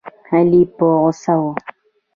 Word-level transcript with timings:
علي 0.33 0.61
په 0.75 0.85
غوسه 1.01 1.33
و. 1.39 1.41